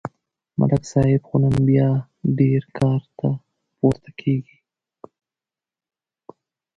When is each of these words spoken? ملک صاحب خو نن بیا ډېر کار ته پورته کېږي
ملک 0.59 0.83
صاحب 0.91 1.21
خو 1.27 1.35
نن 1.41 1.55
بیا 1.67 1.87
ډېر 2.39 2.61
کار 2.77 3.01
ته 3.17 3.29
پورته 3.77 4.09
کېږي 4.19 4.57